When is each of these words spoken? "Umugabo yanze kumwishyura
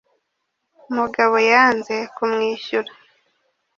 "Umugabo 0.89 1.35
yanze 1.51 1.95
kumwishyura 2.15 2.91